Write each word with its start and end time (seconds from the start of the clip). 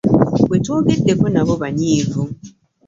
Be 0.49 0.57
twogeddeko 0.65 1.25
nabo 1.33 1.53
banyiivu. 1.61 2.21